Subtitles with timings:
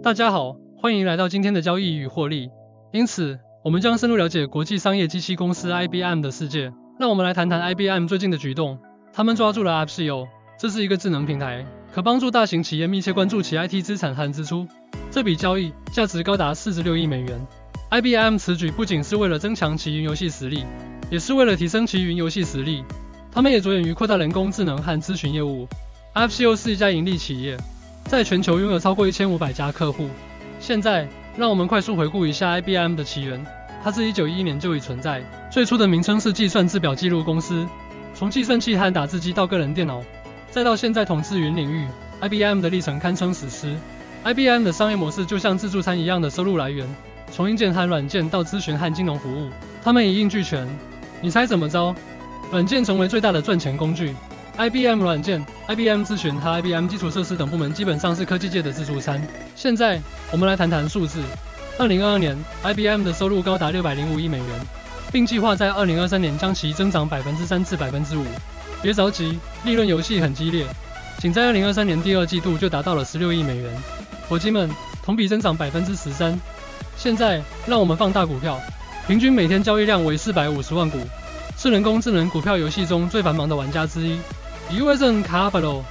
[0.00, 2.50] 大家好，欢迎来到今天的交易与获利。
[2.92, 6.72] 因此，我们将深入了解国际商业机器公司 IBM 的世界。
[7.00, 8.78] 让我们来谈谈 IBM 最近的举动。
[9.12, 14.68] 他们抓住了 Appsio，这是一个智能平台，可帮助大型企业密切关注其 IT 资产和支出。
[15.10, 17.46] 这笔交易价值高达四十六亿美元。
[17.90, 20.64] IBM 此举不仅是为了增强其云游戏实力，
[21.10, 22.84] 也是为了提升其云游戏实力。
[23.32, 25.66] 他们也着眼于扩大人工智能和咨询业务。
[26.14, 27.56] Appsio 是一家盈利企业。
[28.08, 30.08] 在全球拥有超过一千五百家客户。
[30.58, 31.06] 现在，
[31.36, 33.44] 让我们快速回顾一下 IBM 的起源。
[33.84, 37.68] 它自1911年就已存在，最初的名称是计算制表记录公司。
[38.14, 40.02] 从计算器和打字机到个人电脑，
[40.50, 41.86] 再到现在统治云领域
[42.22, 43.76] ，IBM 的历程堪称史诗。
[44.24, 46.88] IBM 的商业模式就像自助餐一样的收入来源，
[47.30, 49.50] 从硬件和软件到咨询和金融服务，
[49.84, 50.66] 他们一应俱全。
[51.20, 51.94] 你猜怎么着？
[52.50, 54.14] 软件成为最大的赚钱工具。
[54.58, 59.24] IBM 软件、IBM 咨询和 IBM 基础设施等部门基本上是科技界的自助餐。
[59.54, 61.20] 现在，我们来谈谈数字。
[61.78, 64.46] 2022年，IBM 的收入高达605亿美元，
[65.12, 68.18] 并计划在2023年将其增长3%至5%。
[68.82, 70.66] 别着急，利润游戏很激烈，
[71.18, 73.72] 仅在2023年第二季度就达到了16亿美元。
[74.28, 74.68] 伙计们，
[75.04, 76.36] 同比增长13%。
[76.96, 78.60] 现在，让我们放大股票，
[79.06, 80.98] 平均每天交易量为450万股，
[81.56, 84.18] 是人工智能股票游戏中最繁忙的玩家之一。
[84.70, 85.82] USN Capital、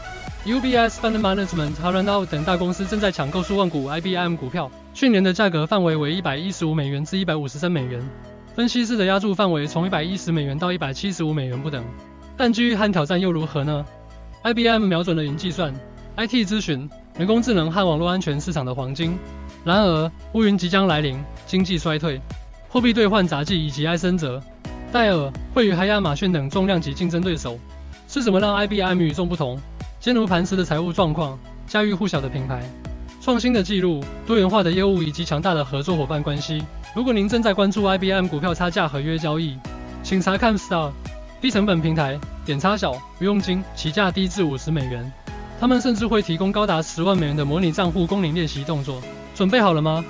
[0.46, 8.08] UBS Fund Management、h a r a n o 等大公司正在抢购数万股 IBM 股票，去年的价格范围为一百一十五美元至一百五十三美元。
[8.56, 11.84] 分析师的压注范围从一百一十美元到一百七十五美元不等。
[12.38, 13.84] 但机遇和挑战又如何呢
[14.44, 15.74] ？IBM 瞄准了云计算、
[16.16, 19.18] IT 咨询、人工智能和网络安全市场的黄金。
[19.66, 22.22] 然而，乌云即将来临，经济衰退、
[22.70, 24.40] 货币兑换杂技以及埃森哲、
[24.92, 27.58] 戴尔、惠誉和亚马逊等重量级竞争对手。
[28.08, 29.60] 是什么让 IBM 与众不同？
[30.00, 32.64] 坚如磐石的财务状况，家喻户晓的品牌，
[33.22, 36.64] 创新的记录，多元化的业务以及强大的合作伙伴关系。
[36.96, 39.58] 如果您正在关注 IBM 股票差价合约交易，
[40.04, 40.90] 请查看 Star
[41.42, 45.12] 低成本平台，点差小，不用金，起价低至五十美元。
[45.60, 49.02] 他们甚至会提供高达十万美元的模拟账户供您练习动作。
[49.36, 50.06] 准备好了吗？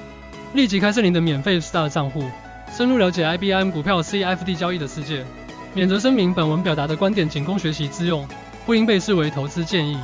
[0.54, 2.24] 立即开设您的免费 Star 账户，
[2.72, 5.26] 深入了解 IBM 股票 CFD 交易的世界。
[5.78, 8.28] 免责声明：本文表达的观点仅供学习之用，
[8.66, 9.96] 不应被视为投资建议。